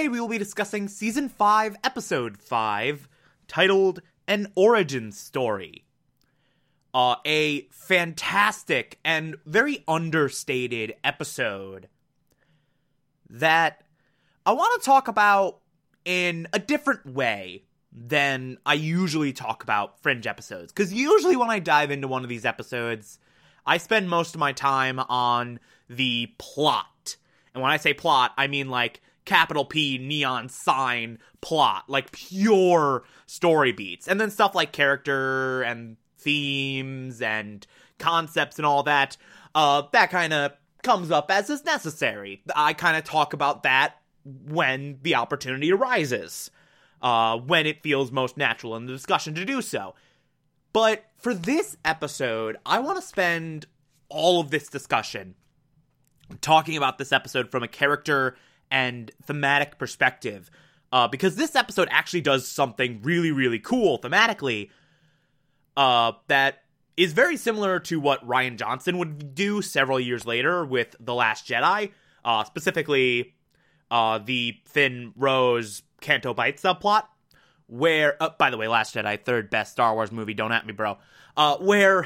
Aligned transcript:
Today 0.00 0.08
we 0.08 0.18
will 0.18 0.28
be 0.28 0.38
discussing 0.38 0.88
Season 0.88 1.28
5, 1.28 1.76
Episode 1.84 2.38
5, 2.38 3.06
titled 3.46 4.00
An 4.26 4.50
Origin 4.54 5.12
Story. 5.12 5.84
Uh, 6.94 7.16
a 7.26 7.68
fantastic 7.70 8.98
and 9.04 9.36
very 9.44 9.84
understated 9.86 10.94
episode 11.04 11.90
that 13.28 13.82
I 14.46 14.52
want 14.52 14.80
to 14.80 14.86
talk 14.86 15.06
about 15.06 15.58
in 16.06 16.48
a 16.54 16.58
different 16.58 17.04
way 17.04 17.64
than 17.92 18.56
I 18.64 18.72
usually 18.72 19.34
talk 19.34 19.62
about 19.62 20.00
Fringe 20.00 20.26
episodes. 20.26 20.72
Because 20.72 20.94
usually 20.94 21.36
when 21.36 21.50
I 21.50 21.58
dive 21.58 21.90
into 21.90 22.08
one 22.08 22.22
of 22.22 22.30
these 22.30 22.46
episodes, 22.46 23.18
I 23.66 23.76
spend 23.76 24.08
most 24.08 24.34
of 24.34 24.40
my 24.40 24.52
time 24.52 24.98
on 24.98 25.60
the 25.90 26.32
plot. 26.38 27.16
And 27.52 27.62
when 27.62 27.70
I 27.70 27.76
say 27.76 27.92
plot, 27.92 28.32
I 28.38 28.46
mean 28.46 28.70
like 28.70 29.02
capital 29.24 29.64
P 29.64 29.98
neon 29.98 30.48
sign 30.48 31.18
plot, 31.40 31.84
like 31.88 32.12
pure 32.12 33.04
story 33.26 33.72
beats. 33.72 34.08
And 34.08 34.20
then 34.20 34.30
stuff 34.30 34.54
like 34.54 34.72
character 34.72 35.62
and 35.62 35.96
themes 36.18 37.22
and 37.22 37.66
concepts 37.98 38.58
and 38.58 38.66
all 38.66 38.82
that, 38.84 39.16
uh, 39.54 39.82
that 39.92 40.10
kind 40.10 40.32
of 40.32 40.52
comes 40.82 41.10
up 41.10 41.30
as 41.30 41.50
is 41.50 41.64
necessary. 41.64 42.42
I 42.54 42.72
kind 42.72 42.96
of 42.96 43.04
talk 43.04 43.32
about 43.32 43.62
that 43.64 43.96
when 44.24 44.98
the 45.02 45.14
opportunity 45.14 45.72
arises, 45.72 46.50
uh, 47.02 47.38
when 47.38 47.66
it 47.66 47.82
feels 47.82 48.12
most 48.12 48.36
natural 48.36 48.76
in 48.76 48.86
the 48.86 48.92
discussion 48.92 49.34
to 49.34 49.44
do 49.44 49.62
so. 49.62 49.94
But 50.72 51.04
for 51.16 51.34
this 51.34 51.76
episode, 51.84 52.56
I 52.64 52.78
want 52.78 52.96
to 53.00 53.02
spend 53.02 53.66
all 54.08 54.40
of 54.40 54.50
this 54.50 54.68
discussion 54.68 55.34
talking 56.40 56.76
about 56.76 56.98
this 56.98 57.12
episode 57.12 57.50
from 57.50 57.62
a 57.62 57.68
character 57.68 58.36
and 58.70 59.10
thematic 59.24 59.78
perspective. 59.78 60.50
Uh, 60.92 61.06
because 61.06 61.36
this 61.36 61.54
episode 61.54 61.88
actually 61.90 62.20
does 62.20 62.48
something 62.48 63.00
really, 63.02 63.30
really 63.30 63.60
cool 63.60 63.98
thematically 63.98 64.70
uh, 65.76 66.12
that 66.26 66.62
is 66.96 67.12
very 67.12 67.36
similar 67.36 67.78
to 67.78 68.00
what 68.00 68.26
Rian 68.26 68.56
Johnson 68.56 68.98
would 68.98 69.34
do 69.34 69.62
several 69.62 70.00
years 70.00 70.26
later 70.26 70.64
with 70.64 70.96
The 71.00 71.14
Last 71.14 71.46
Jedi, 71.46 71.92
uh, 72.24 72.44
specifically 72.44 73.34
uh, 73.90 74.18
the 74.18 74.56
Finn 74.66 75.12
Rose 75.16 75.82
Canto 76.00 76.34
Bight 76.34 76.56
subplot. 76.58 77.04
Where, 77.68 78.20
uh, 78.20 78.30
by 78.36 78.50
the 78.50 78.56
way, 78.56 78.66
Last 78.66 78.96
Jedi, 78.96 79.24
third 79.24 79.48
best 79.48 79.70
Star 79.70 79.94
Wars 79.94 80.10
movie. 80.10 80.34
Don't 80.34 80.50
at 80.50 80.66
me, 80.66 80.72
bro. 80.72 80.98
Uh, 81.36 81.56
where, 81.58 82.02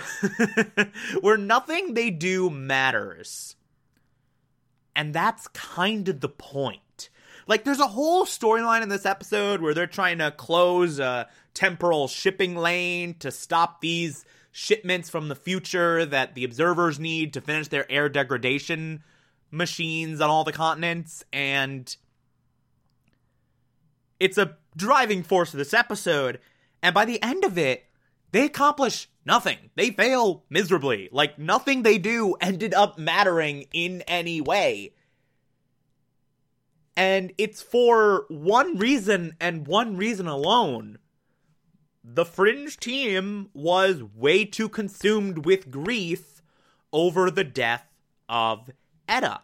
where 1.23 1.39
nothing 1.39 1.95
they 1.95 2.11
do 2.11 2.51
matters 2.51 3.57
and 4.97 5.15
that's 5.15 5.49
kind 5.49 6.09
of 6.09 6.21
the 6.21 6.29
point. 6.29 7.09
Like, 7.47 7.65
there's 7.65 7.81
a 7.81 7.87
whole 7.87 8.25
storyline 8.25 8.83
in 8.83 8.89
this 8.89 9.05
episode 9.05 9.61
where 9.61 9.75
they're 9.75 9.87
trying 9.87 10.19
to 10.19 10.31
close 10.31 10.99
a 10.99 11.29
temporal 11.53 12.09
shipping 12.09 12.57
lane 12.57 13.15
to 13.19 13.31
stop 13.31 13.81
these 13.81 14.25
shipments 14.51 15.11
from 15.11 15.29
the 15.29 15.35
future 15.35 16.07
that 16.07 16.35
the 16.35 16.45
observers 16.45 16.99
need 16.99 17.33
to 17.35 17.41
finish 17.41 17.69
their 17.69 17.91
air 17.91 18.09
degradation 18.09 19.03
machines 19.51 20.21
on 20.21 20.31
all 20.31 20.45
the 20.45 20.53
continents. 20.53 21.25
And 21.33 21.95
it's 24.19 24.39
a 24.39 24.57
driving 24.77 25.23
force 25.23 25.53
of 25.53 25.59
this 25.59 25.75
episode. 25.75 26.41
And 26.83 26.95
by 26.95 27.05
the 27.05 27.23
end 27.23 27.45
of 27.45 27.59
it, 27.59 27.85
they 28.35 28.45
accomplish 28.47 29.09
nothing. 29.25 29.71
They 29.77 29.91
fail 29.91 30.43
miserably. 30.51 31.09
Like, 31.13 31.39
nothing 31.39 31.85
they 31.85 31.99
do 31.99 32.35
ended 32.41 32.75
up 32.75 32.99
mattering 32.99 33.67
in 33.73 34.03
any 34.09 34.41
way. 34.41 34.93
And 36.97 37.33
it's 37.39 37.63
for 37.63 38.27
one 38.29 38.77
reason 38.77 39.37
and 39.41 39.69
one 39.69 39.97
reason 39.97 40.27
alone. 40.27 40.99
The 42.03 42.25
Fringe 42.25 42.77
team 42.77 43.51
was 43.55 44.03
way 44.03 44.45
too 44.45 44.69
consumed 44.69 45.45
with 45.45 45.71
grief 45.71 46.43
over 46.93 47.31
the 47.31 47.45
death 47.45 47.87
of 48.29 48.69
Etta. 49.09 49.43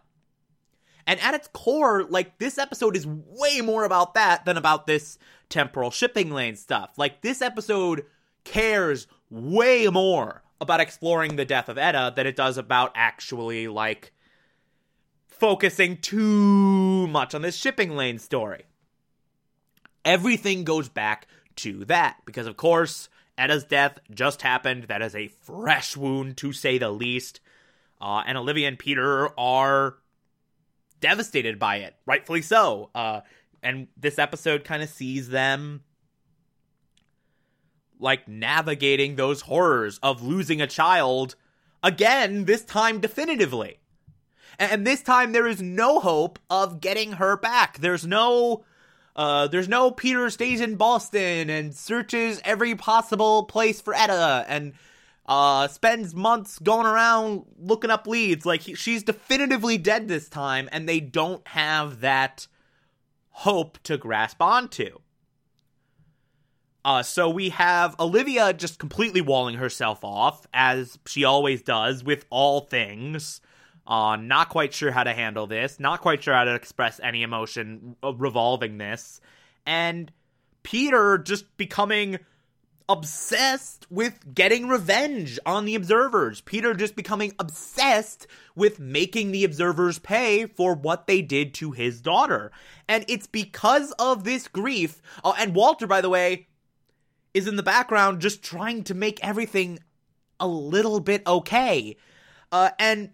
And 1.06 1.20
at 1.20 1.34
its 1.34 1.48
core, 1.52 2.02
like, 2.02 2.38
this 2.38 2.58
episode 2.58 2.96
is 2.96 3.06
way 3.06 3.60
more 3.60 3.84
about 3.84 4.14
that 4.14 4.44
than 4.44 4.56
about 4.56 4.88
this 4.88 5.16
temporal 5.48 5.92
shipping 5.92 6.32
lane 6.32 6.56
stuff. 6.56 6.90
Like, 6.96 7.20
this 7.20 7.40
episode 7.40 8.04
cares 8.44 9.06
way 9.30 9.86
more 9.88 10.42
about 10.60 10.80
exploring 10.80 11.36
the 11.36 11.44
death 11.44 11.68
of 11.68 11.78
Etta 11.78 12.12
than 12.14 12.26
it 12.26 12.36
does 12.36 12.58
about 12.58 12.92
actually 12.94 13.68
like 13.68 14.12
focusing 15.28 15.96
too 15.96 17.06
much 17.06 17.34
on 17.34 17.42
this 17.42 17.56
shipping 17.56 17.96
lane 17.96 18.18
story. 18.18 18.64
Everything 20.04 20.64
goes 20.64 20.88
back 20.88 21.26
to 21.56 21.84
that 21.86 22.18
because 22.26 22.46
of 22.46 22.56
course 22.56 23.08
Etta's 23.38 23.64
death 23.64 23.98
just 24.12 24.42
happened. 24.42 24.84
That 24.84 25.00
is 25.00 25.14
a 25.14 25.28
fresh 25.28 25.96
wound 25.96 26.36
to 26.38 26.52
say 26.52 26.76
the 26.76 26.90
least. 26.90 27.40
Uh, 28.00 28.22
and 28.26 28.36
Olivia 28.36 28.68
and 28.68 28.78
Peter 28.78 29.28
are 29.38 29.96
devastated 31.00 31.58
by 31.58 31.76
it, 31.76 31.94
rightfully 32.06 32.42
so. 32.42 32.90
Uh, 32.94 33.20
and 33.62 33.88
this 33.96 34.18
episode 34.18 34.64
kind 34.64 34.82
of 34.82 34.88
sees 34.90 35.28
them 35.30 35.82
like 38.00 38.26
navigating 38.28 39.16
those 39.16 39.42
horrors 39.42 39.98
of 40.02 40.22
losing 40.22 40.60
a 40.60 40.66
child 40.66 41.36
again, 41.82 42.44
this 42.44 42.64
time 42.64 43.00
definitively. 43.00 43.78
And 44.58 44.86
this 44.86 45.02
time 45.02 45.32
there 45.32 45.46
is 45.46 45.62
no 45.62 46.00
hope 46.00 46.38
of 46.50 46.80
getting 46.80 47.12
her 47.12 47.36
back. 47.36 47.78
There's 47.78 48.06
no 48.06 48.64
uh, 49.16 49.48
there's 49.48 49.68
no 49.68 49.90
Peter 49.90 50.30
stays 50.30 50.60
in 50.60 50.76
Boston 50.76 51.50
and 51.50 51.74
searches 51.74 52.40
every 52.44 52.74
possible 52.74 53.44
place 53.44 53.80
for 53.80 53.94
Etta 53.94 54.44
and 54.48 54.72
uh, 55.26 55.68
spends 55.68 56.14
months 56.14 56.58
going 56.58 56.86
around 56.86 57.44
looking 57.58 57.90
up 57.90 58.06
leads. 58.06 58.46
Like 58.46 58.62
he, 58.62 58.74
she's 58.74 59.02
definitively 59.02 59.78
dead 59.78 60.08
this 60.08 60.28
time, 60.28 60.68
and 60.72 60.88
they 60.88 61.00
don't 61.00 61.46
have 61.48 62.00
that 62.00 62.46
hope 63.30 63.78
to 63.84 63.96
grasp 63.96 64.40
onto. 64.42 64.98
Uh, 66.84 67.02
so 67.02 67.28
we 67.28 67.50
have 67.50 67.94
Olivia 68.00 68.52
just 68.52 68.78
completely 68.78 69.20
walling 69.20 69.56
herself 69.56 70.02
off, 70.02 70.46
as 70.54 70.98
she 71.06 71.24
always 71.24 71.62
does 71.62 72.02
with 72.02 72.24
all 72.30 72.62
things. 72.62 73.40
Uh, 73.86 74.16
not 74.16 74.48
quite 74.48 74.72
sure 74.72 74.92
how 74.92 75.02
to 75.02 75.12
handle 75.12 75.46
this, 75.46 75.80
not 75.80 76.00
quite 76.00 76.22
sure 76.22 76.34
how 76.34 76.44
to 76.44 76.54
express 76.54 77.00
any 77.02 77.22
emotion 77.22 77.96
revolving 78.02 78.78
this. 78.78 79.20
And 79.66 80.10
Peter 80.62 81.18
just 81.18 81.56
becoming 81.56 82.18
obsessed 82.88 83.86
with 83.90 84.34
getting 84.34 84.66
revenge 84.68 85.38
on 85.46 85.64
the 85.64 85.74
observers. 85.74 86.40
Peter 86.40 86.74
just 86.74 86.96
becoming 86.96 87.32
obsessed 87.38 88.26
with 88.56 88.80
making 88.80 89.30
the 89.30 89.44
observers 89.44 89.98
pay 89.98 90.46
for 90.46 90.74
what 90.74 91.06
they 91.06 91.22
did 91.22 91.54
to 91.54 91.70
his 91.70 92.00
daughter. 92.00 92.50
And 92.88 93.04
it's 93.06 93.28
because 93.28 93.92
of 93.92 94.24
this 94.24 94.48
grief. 94.48 95.00
Uh, 95.22 95.34
and 95.38 95.54
Walter, 95.54 95.86
by 95.86 96.00
the 96.00 96.10
way, 96.10 96.48
is 97.34 97.46
in 97.46 97.56
the 97.56 97.62
background 97.62 98.20
just 98.20 98.42
trying 98.42 98.84
to 98.84 98.94
make 98.94 99.18
everything 99.22 99.78
a 100.38 100.46
little 100.46 101.00
bit 101.00 101.26
okay. 101.26 101.96
Uh, 102.50 102.70
and 102.78 103.10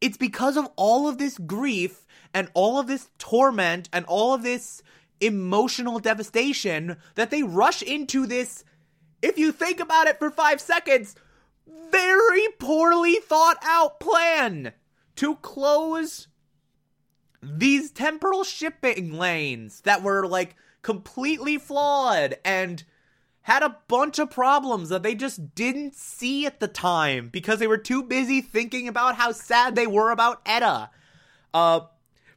it's 0.00 0.16
because 0.16 0.56
of 0.56 0.68
all 0.76 1.08
of 1.08 1.18
this 1.18 1.38
grief 1.38 2.06
and 2.34 2.50
all 2.54 2.78
of 2.78 2.86
this 2.86 3.08
torment 3.18 3.88
and 3.92 4.04
all 4.06 4.34
of 4.34 4.42
this 4.42 4.82
emotional 5.20 5.98
devastation 5.98 6.96
that 7.14 7.30
they 7.30 7.42
rush 7.42 7.82
into 7.82 8.26
this, 8.26 8.64
if 9.22 9.38
you 9.38 9.52
think 9.52 9.80
about 9.80 10.06
it 10.06 10.18
for 10.18 10.30
five 10.30 10.60
seconds, 10.60 11.14
very 11.90 12.48
poorly 12.58 13.16
thought 13.16 13.56
out 13.62 13.98
plan 13.98 14.72
to 15.16 15.36
close 15.36 16.28
these 17.42 17.90
temporal 17.90 18.44
shipping 18.44 19.12
lanes 19.14 19.80
that 19.82 20.02
were 20.02 20.26
like 20.26 20.56
completely 20.82 21.58
flawed 21.58 22.36
and 22.44 22.84
had 23.46 23.62
a 23.62 23.76
bunch 23.86 24.18
of 24.18 24.28
problems 24.28 24.88
that 24.88 25.04
they 25.04 25.14
just 25.14 25.54
didn't 25.54 25.94
see 25.94 26.46
at 26.46 26.58
the 26.58 26.66
time 26.66 27.28
because 27.28 27.60
they 27.60 27.68
were 27.68 27.78
too 27.78 28.02
busy 28.02 28.40
thinking 28.40 28.88
about 28.88 29.14
how 29.14 29.30
sad 29.30 29.76
they 29.76 29.86
were 29.86 30.10
about 30.10 30.40
Etta. 30.44 30.90
Uh, 31.54 31.82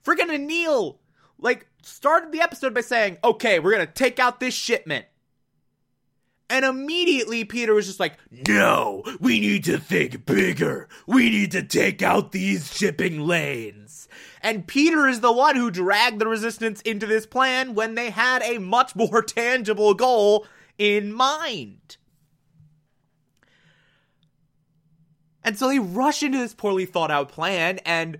freaking 0.06 0.29
Anil, 0.29 1.00
like, 1.39 1.65
started 1.81 2.31
the 2.31 2.41
episode 2.41 2.75
by 2.75 2.81
saying, 2.81 3.17
okay, 3.23 3.57
we're 3.57 3.75
to 3.79 3.88
take 3.88 4.19
out 4.19 4.39
this 4.39 4.53
shipment. 4.53 5.07
And 6.47 6.63
immediately 6.63 7.44
Peter 7.44 7.73
was 7.73 7.88
just 7.88 8.00
like, 8.00 8.13
no, 8.29 9.01
we 9.19 9.39
need 9.39 9.63
to 9.63 9.79
think 9.79 10.27
bigger. 10.27 10.88
We 11.07 11.31
need 11.31 11.51
to 11.53 11.63
take 11.63 12.03
out 12.03 12.33
these 12.33 12.71
shipping 12.71 13.21
lanes. 13.21 14.07
And 14.44 14.67
Peter 14.67 15.07
is 15.07 15.21
the 15.21 15.31
one 15.31 15.56
who 15.56 15.71
dragged 15.71 16.19
the 16.19 16.27
resistance 16.27 16.81
into 16.81 17.07
this 17.07 17.25
plan 17.25 17.73
when 17.73 17.95
they 17.95 18.11
had 18.11 18.44
a 18.44 18.59
much 18.59 18.95
more 18.95 19.21
tangible 19.23 19.95
goal 19.95 20.45
in 20.80 21.14
mind. 21.14 21.98
And 25.44 25.58
so 25.58 25.68
they 25.68 25.80
rush 25.80 26.24
into 26.24 26.40
this 26.40 26.56
poorly 26.56 26.86
thought 26.86 27.12
out 27.12 27.30
plan 27.30 27.80
and 27.86 28.20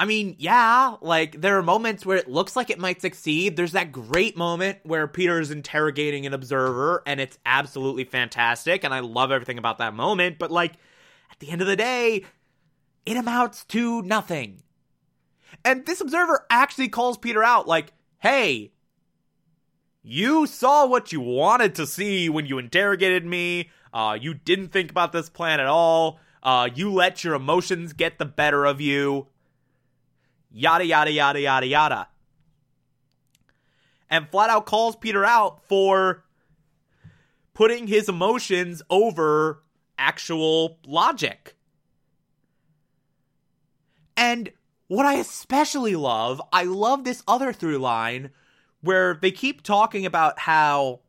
I 0.00 0.04
mean, 0.04 0.36
yeah, 0.38 0.94
like 1.00 1.40
there 1.40 1.58
are 1.58 1.62
moments 1.62 2.06
where 2.06 2.16
it 2.16 2.30
looks 2.30 2.54
like 2.54 2.70
it 2.70 2.78
might 2.78 3.02
succeed. 3.02 3.56
There's 3.56 3.72
that 3.72 3.90
great 3.90 4.36
moment 4.36 4.78
where 4.84 5.08
Peter 5.08 5.40
is 5.40 5.50
interrogating 5.50 6.24
an 6.24 6.32
observer 6.32 7.02
and 7.04 7.20
it's 7.20 7.36
absolutely 7.44 8.04
fantastic 8.04 8.84
and 8.84 8.94
I 8.94 9.00
love 9.00 9.32
everything 9.32 9.58
about 9.58 9.78
that 9.78 9.94
moment, 9.94 10.38
but 10.38 10.52
like 10.52 10.74
at 11.32 11.40
the 11.40 11.50
end 11.50 11.62
of 11.62 11.66
the 11.66 11.74
day, 11.74 12.24
it 13.06 13.16
amounts 13.16 13.64
to 13.66 14.02
nothing. 14.02 14.62
And 15.64 15.84
this 15.84 16.00
observer 16.00 16.46
actually 16.48 16.90
calls 16.90 17.18
Peter 17.18 17.42
out 17.42 17.66
like, 17.66 17.92
"Hey, 18.18 18.70
you 20.08 20.46
saw 20.46 20.86
what 20.86 21.12
you 21.12 21.20
wanted 21.20 21.74
to 21.74 21.86
see 21.86 22.30
when 22.30 22.46
you 22.46 22.56
interrogated 22.56 23.26
me. 23.26 23.68
Uh, 23.92 24.16
you 24.18 24.32
didn't 24.32 24.68
think 24.68 24.90
about 24.90 25.12
this 25.12 25.28
plan 25.28 25.60
at 25.60 25.66
all. 25.66 26.18
Uh, 26.42 26.66
you 26.74 26.90
let 26.90 27.22
your 27.22 27.34
emotions 27.34 27.92
get 27.92 28.18
the 28.18 28.24
better 28.24 28.64
of 28.64 28.80
you 28.80 29.26
yada, 30.50 30.86
yada, 30.86 31.10
yada, 31.12 31.38
yada, 31.38 31.66
yada. 31.66 32.08
And 34.08 34.26
flat 34.30 34.48
out 34.48 34.64
calls 34.64 34.96
Peter 34.96 35.26
out 35.26 35.62
for 35.66 36.24
putting 37.52 37.86
his 37.86 38.08
emotions 38.08 38.80
over 38.88 39.62
actual 39.98 40.78
logic. 40.86 41.54
And 44.16 44.52
what 44.86 45.04
I 45.04 45.16
especially 45.16 45.96
love, 45.96 46.40
I 46.50 46.64
love 46.64 47.04
this 47.04 47.22
other 47.28 47.52
through 47.52 47.76
line 47.76 48.30
where 48.80 49.14
they 49.14 49.30
keep 49.30 49.62
talking 49.62 50.06
about 50.06 50.38
how 50.38 51.00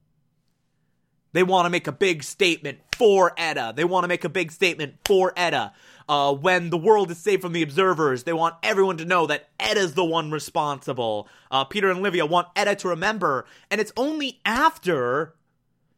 they 1.33 1.43
want 1.43 1.65
to 1.65 1.69
make 1.69 1.87
a 1.87 1.91
big 1.91 2.23
statement 2.23 2.79
for 2.95 3.33
Etta. 3.37 3.73
They 3.75 3.83
want 3.83 4.03
to 4.03 4.07
make 4.07 4.23
a 4.23 4.29
big 4.29 4.51
statement 4.51 4.95
for 5.05 5.33
Etta 5.37 5.73
uh, 6.09 6.33
when 6.33 6.71
the 6.71 6.77
world 6.77 7.11
is 7.11 7.19
saved 7.19 7.43
from 7.43 7.53
the 7.53 7.61
observers, 7.61 8.23
they 8.23 8.33
want 8.33 8.55
everyone 8.63 8.97
to 8.97 9.05
know 9.05 9.27
that 9.27 9.47
Etta's 9.59 9.93
the 9.93 10.03
one 10.03 10.31
responsible. 10.31 11.27
Uh, 11.51 11.63
Peter 11.63 11.91
and 11.91 11.99
Olivia 11.99 12.25
want 12.25 12.47
Etta 12.55 12.75
to 12.75 12.87
remember, 12.89 13.45
and 13.69 13.79
it's 13.79 13.93
only 13.95 14.41
after 14.43 15.35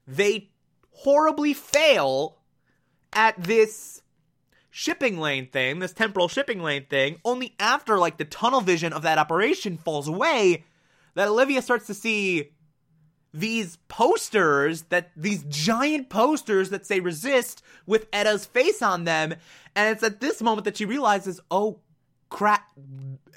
they 0.05 0.49
horribly 0.91 1.53
fail 1.53 2.37
at 3.13 3.41
this 3.41 4.01
shipping 4.69 5.17
lane 5.17 5.47
thing, 5.47 5.79
this 5.79 5.93
temporal 5.93 6.27
shipping 6.27 6.61
lane 6.61 6.85
thing, 6.87 7.21
only 7.23 7.55
after 7.57 7.97
like 7.97 8.17
the 8.17 8.25
tunnel 8.25 8.59
vision 8.59 8.91
of 8.91 9.03
that 9.03 9.17
operation 9.17 9.77
falls 9.77 10.09
away, 10.09 10.65
that 11.15 11.27
Olivia 11.27 11.61
starts 11.61 11.87
to 11.87 11.93
see 11.93 12.51
these 13.33 13.77
posters 13.87 14.83
that 14.83 15.11
these 15.15 15.43
giant 15.43 16.09
posters 16.09 16.69
that 16.69 16.85
say 16.85 16.99
resist 16.99 17.63
with 17.85 18.11
Etta's 18.11 18.45
face 18.45 18.81
on 18.81 19.05
them 19.05 19.33
and 19.75 19.89
it's 19.89 20.03
at 20.03 20.19
this 20.19 20.41
moment 20.41 20.65
that 20.65 20.77
she 20.77 20.85
realizes, 20.85 21.39
oh 21.49 21.79
crap, 22.29 22.67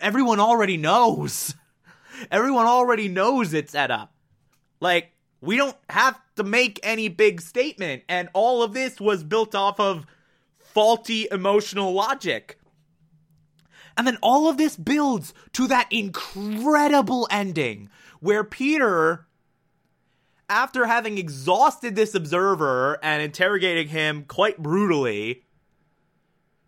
everyone 0.01 0.41
already 0.41 0.77
knows. 0.77 1.55
everyone 2.31 2.67
already 2.67 3.09
knows 3.09 3.55
it's 3.55 3.75
Etta. 3.75 4.09
Like, 4.81 5.13
we 5.41 5.57
don't 5.57 5.77
have 5.91 6.19
to 6.37 6.43
make 6.43 6.81
any 6.83 7.09
big 7.09 7.41
statement. 7.41 8.03
And 8.09 8.29
all 8.33 8.63
of 8.63 8.73
this 8.73 9.01
was 9.01 9.23
built 9.23 9.55
off 9.55 9.79
of 9.79 10.07
faulty 10.59 11.29
emotional 11.31 11.93
logic. 11.93 12.59
And 13.97 14.07
then 14.07 14.19
all 14.23 14.49
of 14.49 14.57
this 14.57 14.77
builds 14.77 15.35
to 15.53 15.67
that 15.69 15.87
incredible 15.91 17.29
ending 17.31 17.91
where 18.21 18.45
Peter, 18.45 19.27
after 20.49 20.87
having 20.87 21.19
exhausted 21.19 21.95
this 21.95 22.15
observer 22.15 22.99
and 23.03 23.23
interrogating 23.23 23.89
him 23.89 24.25
quite 24.25 24.63
brutally, 24.63 25.45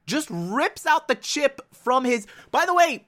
just 0.06 0.28
rips 0.30 0.86
out 0.86 1.08
the 1.08 1.14
chip 1.14 1.60
from 1.72 2.04
his. 2.04 2.26
By 2.50 2.64
the 2.64 2.74
way, 2.74 3.06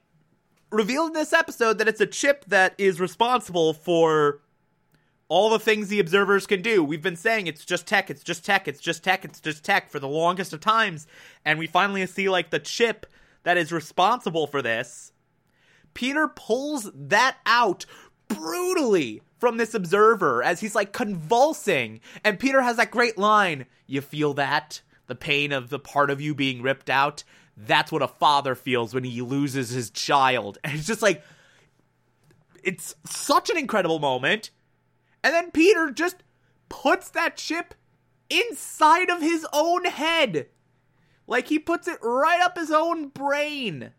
revealed 0.71 1.09
in 1.09 1.13
this 1.13 1.33
episode 1.33 1.77
that 1.77 1.87
it's 1.87 2.01
a 2.01 2.05
chip 2.05 2.45
that 2.45 2.75
is 2.77 2.99
responsible 2.99 3.73
for 3.73 4.41
all 5.29 5.51
the 5.51 5.59
things 5.59 5.87
the 5.87 5.99
observers 5.99 6.47
can 6.47 6.61
do. 6.61 6.83
We've 6.83 7.01
been 7.01 7.15
saying 7.15 7.47
it's 7.47 7.63
just 7.63 7.85
tech, 7.87 8.09
it's 8.09 8.23
just 8.23 8.43
tech, 8.43 8.67
it's 8.67 8.81
just 8.81 9.03
tech, 9.03 9.23
it's 9.23 9.39
just 9.39 9.63
tech 9.63 9.89
for 9.89 9.99
the 9.99 10.07
longest 10.07 10.53
of 10.53 10.59
times. 10.59 11.07
And 11.45 11.59
we 11.59 11.67
finally 11.67 12.05
see 12.07 12.29
like 12.29 12.49
the 12.49 12.59
chip 12.59 13.05
that 13.43 13.57
is 13.57 13.71
responsible 13.71 14.47
for 14.47 14.61
this. 14.61 15.11
Peter 15.93 16.27
pulls 16.27 16.89
that 16.93 17.37
out 17.45 17.85
brutally 18.27 19.21
from 19.39 19.57
this 19.57 19.73
observer 19.73 20.43
as 20.43 20.59
he's 20.59 20.75
like 20.75 20.93
convulsing. 20.93 21.99
And 22.23 22.39
Peter 22.39 22.61
has 22.61 22.77
that 22.77 22.91
great 22.91 23.17
line 23.17 23.65
You 23.87 24.01
feel 24.01 24.33
that? 24.35 24.81
the 25.07 25.15
pain 25.15 25.51
of 25.51 25.69
the 25.69 25.79
part 25.79 26.11
of 26.11 26.21
you 26.21 26.35
being 26.35 26.61
ripped 26.61 26.89
out. 26.89 27.23
That's 27.57 27.91
what 27.91 28.03
a 28.03 28.07
father 28.07 28.53
feels 28.55 28.93
when 28.93 29.03
he 29.03 29.21
loses 29.21 29.71
his 29.71 29.89
child. 29.89 30.59
And 30.63 30.77
it's 30.77 30.85
just 30.87 31.01
like, 31.01 31.23
it's 32.63 32.95
such 33.05 33.49
an 33.49 33.57
incredible 33.57 33.99
moment. 33.99 34.51
And 35.23 35.33
then 35.33 35.49
Peter 35.51 35.89
just 35.89 36.17
puts 36.69 37.09
that 37.09 37.37
chip 37.37 37.73
inside 38.29 39.09
of 39.09 39.19
his 39.21 39.45
own 39.51 39.85
head. 39.85 40.47
Like 41.29 41.47
he 41.47 41.59
puts 41.59 41.87
it 41.87 41.99
right 42.01 42.41
up 42.41 42.57
his 42.57 42.71
own 42.71 43.09
brain. 43.09 43.91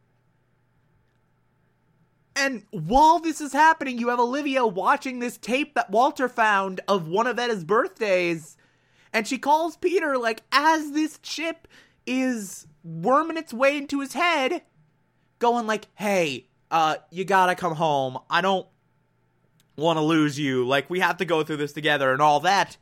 And 2.34 2.64
while 2.70 3.20
this 3.20 3.40
is 3.40 3.52
happening, 3.52 3.98
you 3.98 4.08
have 4.08 4.18
Olivia 4.18 4.66
watching 4.66 5.20
this 5.20 5.38
tape 5.38 5.74
that 5.74 5.90
Walter 5.90 6.28
found 6.28 6.80
of 6.88 7.06
one 7.06 7.26
of 7.26 7.38
Etta's 7.38 7.64
birthdays 7.64 8.56
and 9.12 9.26
she 9.26 9.38
calls 9.38 9.76
Peter 9.76 10.18
like 10.18 10.42
as 10.52 10.92
this 10.92 11.18
chip 11.22 11.68
is 12.04 12.66
worming 12.82 13.36
its 13.36 13.54
way 13.54 13.76
into 13.76 14.00
his 14.00 14.12
head, 14.12 14.62
going 15.38 15.66
like, 15.66 15.86
"Hey, 15.94 16.48
uh, 16.70 16.96
you 17.10 17.24
gotta 17.24 17.54
come 17.54 17.74
home. 17.74 18.18
I 18.28 18.40
don't 18.40 18.66
want 19.76 19.98
to 19.98 20.02
lose 20.02 20.38
you. 20.38 20.66
Like, 20.66 20.90
we 20.90 21.00
have 21.00 21.18
to 21.18 21.24
go 21.24 21.42
through 21.42 21.58
this 21.58 21.72
together 21.72 22.12
and 22.12 22.22
all 22.22 22.40
that." 22.40 22.76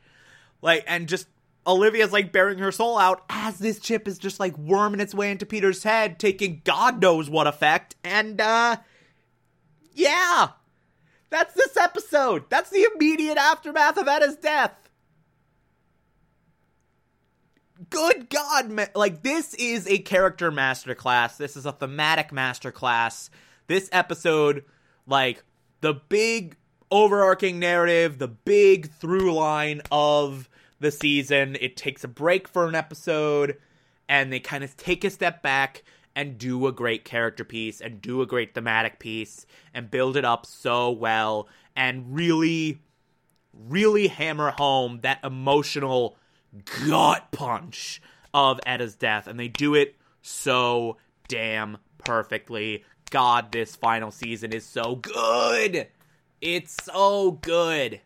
Like, 0.61 0.85
and 0.87 1.09
just 1.09 1.29
Olivia's 1.69 2.13
like 2.13 2.33
bearing 2.33 2.59
her 2.59 2.73
soul 2.73 2.99
out 2.99 3.25
as 3.29 3.59
this 3.59 3.79
chip 3.79 4.09
is 4.09 4.19
just 4.19 4.41
like 4.41 4.57
worming 4.57 5.01
its 5.01 5.15
way 5.15 5.31
into 5.31 5.47
Peter's 5.47 5.83
head, 5.83 6.19
taking 6.19 6.63
God 6.65 7.01
knows 7.01 7.29
what 7.29 7.47
effect. 7.47 7.95
And, 8.03 8.41
uh, 8.41 8.77
yeah, 9.93 10.49
that's 11.29 11.55
this 11.55 11.77
episode. 11.77 12.45
That's 12.49 12.71
the 12.71 12.89
immediate 12.95 13.37
aftermath 13.37 13.99
of 13.99 14.09
Etta's 14.09 14.37
death 14.37 14.89
good 17.91 18.29
god 18.29 18.71
man. 18.71 18.89
like 18.95 19.23
this 19.23 19.55
is 19.55 19.87
a 19.87 19.99
character 19.99 20.51
masterclass 20.51 21.37
this 21.37 21.57
is 21.57 21.65
a 21.65 21.73
thematic 21.73 22.31
masterclass 22.31 23.31
this 23.67 23.89
episode 23.93 24.65
like 25.07 25.45
the 25.81 25.95
big 25.95 26.57
overarching 26.91 27.59
narrative 27.59 28.19
the 28.19 28.29
big 28.29 28.91
through 28.91 29.33
line 29.33 29.81
of 29.93 30.49
the 30.81 30.91
season 30.91 31.57
it 31.61 31.77
takes 31.77 32.05
a 32.05 32.09
break 32.09 32.47
for 32.49 32.67
an 32.67 32.75
episode 32.75 33.57
and 34.09 34.33
they 34.33 34.41
kind 34.41 34.65
of 34.65 34.77
take 34.77 35.05
a 35.05 35.11
step 35.11 35.43
back 35.43 35.83
and 36.15 36.39
do 36.39 36.67
a 36.67 36.73
great 36.73 37.05
character 37.05 37.45
piece 37.45 37.81
and 37.81 38.01
do 38.01 38.23
a 38.23 38.27
great 38.27 38.55
thematic 38.55 38.99
piece 38.99 39.47
and 39.75 39.91
build 39.91 40.17
it 40.17 40.25
up 40.25 40.47
so 40.47 40.91
well 40.91 41.49
and 41.77 42.15
really 42.15 42.81
really 43.53 44.09
hammer 44.09 44.51
home 44.53 45.01
that 45.03 45.19
emotional 45.25 46.17
gut 46.87 47.31
punch 47.33 48.01
of 48.33 48.61
Etta's 48.67 48.95
death, 48.95 49.27
and 49.27 49.39
they 49.39 49.49
do 49.49 49.75
it 49.75 49.97
so 50.23 50.97
damn 51.29 51.79
perfectly. 51.99 52.85
God, 53.11 53.53
this 53.53 53.75
final 53.75 54.11
season 54.11 54.53
is 54.53 54.65
so 54.65 54.97
good. 54.97 55.89
It's 56.41 56.77
so 56.85 57.33
good. 57.33 58.01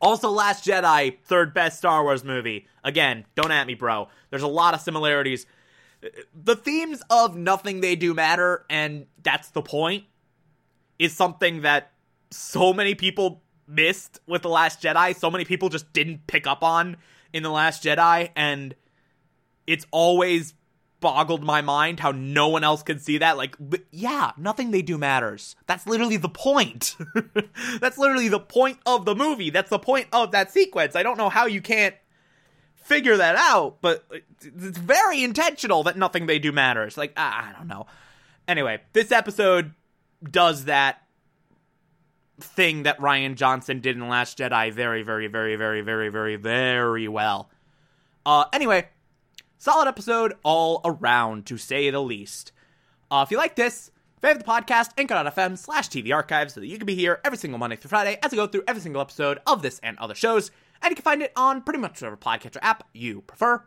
Also, 0.00 0.30
Last 0.30 0.64
Jedi, 0.64 1.18
third 1.24 1.52
best 1.52 1.78
Star 1.78 2.02
Wars 2.02 2.24
movie. 2.24 2.66
Again, 2.82 3.26
don't 3.34 3.50
at 3.50 3.66
me, 3.66 3.74
bro. 3.74 4.08
There's 4.30 4.42
a 4.42 4.48
lot 4.48 4.72
of 4.72 4.80
similarities. 4.80 5.46
The 6.34 6.56
themes 6.56 7.02
of 7.10 7.36
nothing 7.36 7.82
they 7.82 7.96
do 7.96 8.14
matter, 8.14 8.64
and 8.70 9.06
that's 9.22 9.50
the 9.50 9.60
point, 9.60 10.04
is 10.98 11.14
something 11.14 11.62
that 11.62 11.92
so 12.30 12.72
many 12.72 12.94
people 12.94 13.42
missed 13.66 14.20
with 14.26 14.42
The 14.42 14.48
Last 14.48 14.82
Jedi. 14.82 15.14
So 15.14 15.30
many 15.30 15.44
people 15.44 15.68
just 15.68 15.92
didn't 15.92 16.26
pick 16.26 16.46
up 16.46 16.62
on 16.62 16.96
in 17.32 17.42
The 17.42 17.50
Last 17.50 17.84
Jedi, 17.84 18.30
and 18.34 18.74
it's 19.66 19.86
always 19.90 20.54
boggled 21.00 21.42
my 21.42 21.60
mind 21.60 22.00
how 22.00 22.12
no 22.12 22.48
one 22.48 22.64
else 22.64 22.82
could 22.82 23.00
see 23.00 23.18
that. 23.18 23.36
Like, 23.36 23.56
yeah, 23.90 24.32
nothing 24.36 24.70
they 24.70 24.82
do 24.82 24.98
matters. 24.98 25.56
That's 25.66 25.86
literally 25.86 26.16
the 26.16 26.28
point. 26.28 26.96
That's 27.80 27.98
literally 27.98 28.28
the 28.28 28.40
point 28.40 28.78
of 28.86 29.04
the 29.04 29.14
movie. 29.14 29.50
That's 29.50 29.70
the 29.70 29.78
point 29.78 30.08
of 30.12 30.32
that 30.32 30.52
sequence. 30.52 30.94
I 30.94 31.02
don't 31.02 31.18
know 31.18 31.28
how 31.28 31.46
you 31.46 31.60
can't 31.60 31.94
figure 32.74 33.16
that 33.16 33.36
out, 33.36 33.78
but 33.80 34.04
it's 34.42 34.78
very 34.78 35.22
intentional 35.22 35.82
that 35.84 35.96
nothing 35.96 36.26
they 36.26 36.38
do 36.38 36.52
matters. 36.52 36.96
Like, 36.98 37.12
I 37.16 37.52
don't 37.56 37.68
know. 37.68 37.86
Anyway, 38.46 38.80
this 38.92 39.12
episode 39.12 39.72
does 40.28 40.64
that 40.64 41.02
thing 42.40 42.84
that 42.84 42.98
Rian 42.98 43.36
Johnson 43.36 43.80
did 43.80 43.96
in 43.96 44.08
Last 44.08 44.38
Jedi 44.38 44.72
very, 44.72 45.02
very, 45.02 45.26
very, 45.28 45.56
very, 45.56 45.82
very, 45.82 46.08
very, 46.08 46.36
very 46.36 47.08
well. 47.08 47.50
Uh, 48.26 48.44
anyway, 48.52 48.88
solid 49.60 49.86
episode 49.86 50.32
all 50.42 50.80
around, 50.86 51.44
to 51.44 51.58
say 51.58 51.90
the 51.90 52.00
least. 52.00 52.50
Uh, 53.10 53.22
if 53.24 53.30
you 53.30 53.36
like 53.36 53.56
this, 53.56 53.90
favorite 54.22 54.44
the 54.44 54.50
podcast, 54.50 54.88
anchor.fm 54.96 55.58
slash 55.58 55.88
TV 55.88 56.14
archives 56.14 56.54
so 56.54 56.60
that 56.60 56.66
you 56.66 56.78
can 56.78 56.86
be 56.86 56.94
here 56.94 57.20
every 57.24 57.36
single 57.36 57.58
Monday 57.58 57.76
through 57.76 57.90
Friday 57.90 58.18
as 58.22 58.32
I 58.32 58.36
go 58.36 58.46
through 58.46 58.64
every 58.66 58.80
single 58.80 59.02
episode 59.02 59.38
of 59.46 59.60
this 59.60 59.78
and 59.82 59.98
other 59.98 60.14
shows. 60.14 60.50
And 60.82 60.90
you 60.90 60.96
can 60.96 61.02
find 61.02 61.20
it 61.20 61.32
on 61.36 61.60
pretty 61.60 61.78
much 61.78 62.00
whatever 62.00 62.16
podcatcher 62.16 62.56
app 62.62 62.88
you 62.94 63.20
prefer. 63.20 63.62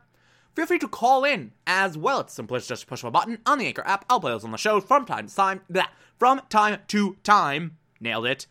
Feel 0.55 0.65
free 0.65 0.79
to 0.79 0.87
call 0.87 1.23
in 1.23 1.51
as 1.67 1.95
well. 1.95 2.21
It's 2.21 2.33
simple 2.33 2.57
as 2.57 2.65
just 2.65 2.87
push 2.87 3.03
a 3.03 3.11
button 3.11 3.37
on 3.45 3.59
the 3.59 3.67
Anchor 3.67 3.85
app. 3.85 4.03
I'll 4.09 4.19
play 4.19 4.31
those 4.31 4.43
on 4.43 4.51
the 4.51 4.57
show 4.57 4.79
from 4.81 5.05
time 5.05 5.27
to 5.27 5.35
time. 5.35 5.61
Blah, 5.69 5.87
from 6.17 6.41
time 6.49 6.79
to 6.87 7.17
time. 7.23 7.77
Nailed 7.99 8.25
it. 8.25 8.47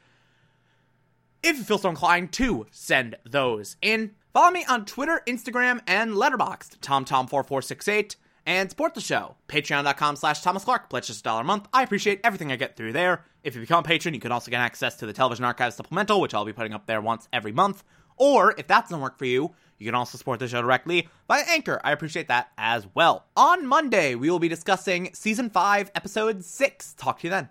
If 1.43 1.59
you 1.59 1.65
feel 1.65 1.79
so 1.79 1.89
inclined 1.89 2.33
to 2.35 2.67
send 2.71 3.17
those 3.29 3.77
in, 3.83 4.13
follow 4.33 4.51
me 4.51 4.65
on 4.69 4.85
Twitter, 4.85 5.23
Instagram, 5.27 5.81
and 5.87 6.13
Letterboxd, 6.13 6.79
TomTom4468, 6.79 8.17
and 8.47 8.71
support 8.71 8.95
the 8.95 9.01
show. 9.01 9.37
Patreon.com 9.49 10.17
slash 10.17 10.43
Thomas 10.43 10.65
Clark. 10.65 10.91
Pledge 10.91 11.07
just 11.07 11.21
a 11.21 11.23
dollar 11.23 11.43
a 11.43 11.45
month. 11.45 11.69
I 11.73 11.83
appreciate 11.83 12.21
everything 12.25 12.51
I 12.51 12.57
get 12.57 12.77
through 12.77 12.93
there. 12.93 13.25
If 13.45 13.55
you 13.55 13.61
become 13.61 13.81
a 13.81 13.87
patron, 13.87 14.15
you 14.15 14.21
can 14.21 14.33
also 14.33 14.51
get 14.51 14.61
access 14.61 14.97
to 14.97 15.07
the 15.07 15.13
Television 15.13 15.45
Archives 15.45 15.77
Supplemental, 15.77 16.21
which 16.21 16.35
I'll 16.35 16.45
be 16.45 16.53
putting 16.53 16.73
up 16.73 16.87
there 16.87 17.01
once 17.01 17.29
every 17.33 17.53
month. 17.53 17.85
Or, 18.17 18.55
if 18.59 18.67
that 18.69 18.85
doesn't 18.85 19.01
work 19.01 19.19
for 19.19 19.25
you, 19.25 19.55
you 19.79 19.87
can 19.87 19.95
also 19.95 20.17
support 20.17 20.39
the 20.39 20.47
show 20.47 20.63
directly 20.63 21.09
via 21.27 21.43
Anchor. 21.49 21.81
I 21.83 21.93
appreciate 21.93 22.29
that 22.29 22.51
as 22.57 22.87
well. 22.95 23.27
On 23.37 23.67
Monday, 23.67 24.15
we 24.15 24.31
will 24.31 24.39
be 24.39 24.49
discussing 24.49 25.11
Season 25.13 25.51
5, 25.51 25.91
Episode 25.95 26.45
6. 26.45 26.95
Talk 26.95 27.21
to 27.21 27.27
you 27.27 27.31
then. 27.31 27.49